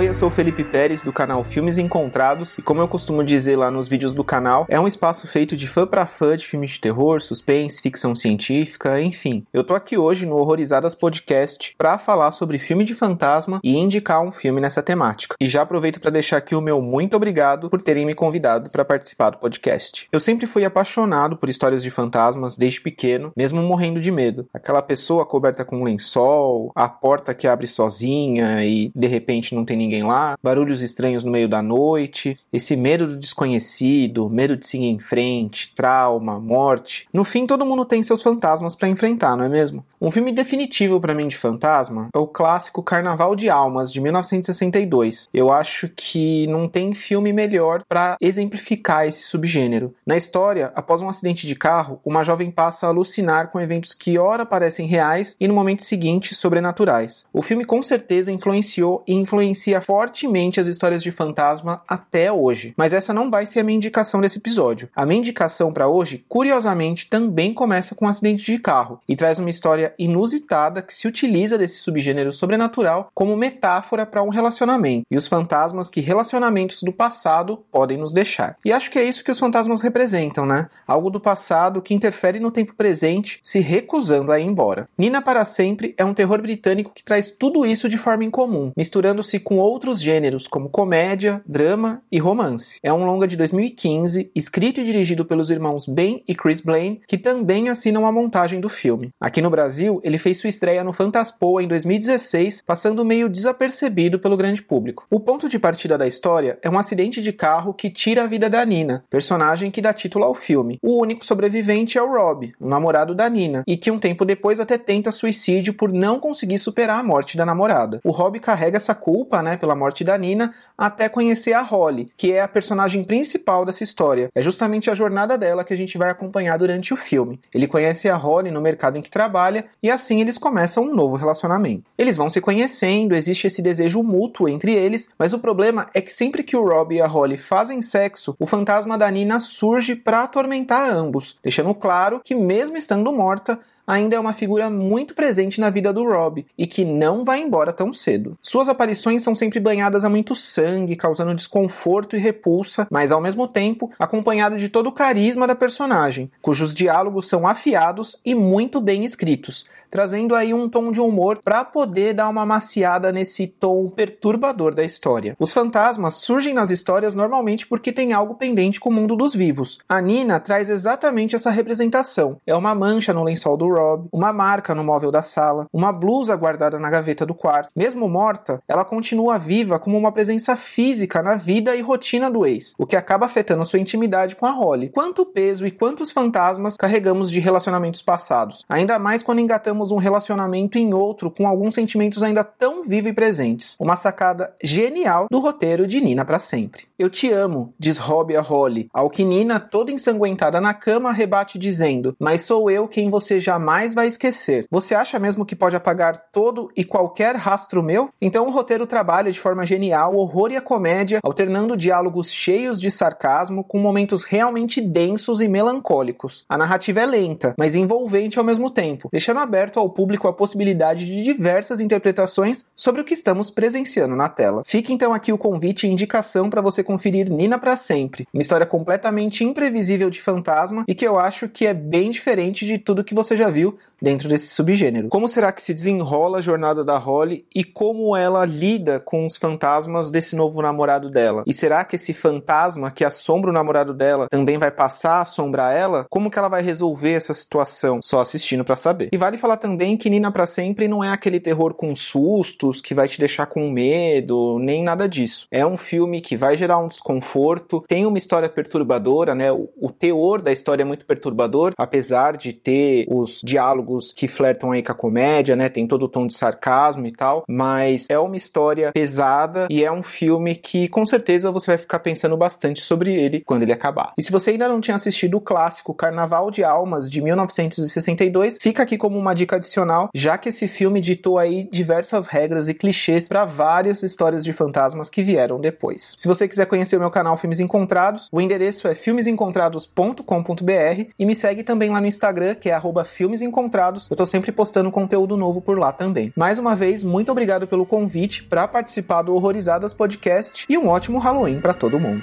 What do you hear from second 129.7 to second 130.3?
e assim